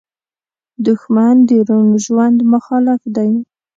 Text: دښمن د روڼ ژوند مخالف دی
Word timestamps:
دښمن 0.85 1.35
د 1.49 1.51
روڼ 1.67 1.87
ژوند 2.05 2.37
مخالف 2.53 3.01
دی 3.15 3.31